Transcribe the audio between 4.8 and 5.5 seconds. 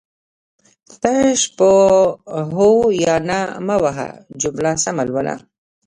سمه لوله